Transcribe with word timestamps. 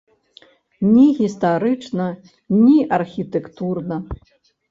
Ні 0.93 1.03
гістарычна, 1.19 2.07
ні 2.63 2.77
архітэктурна. 2.99 3.97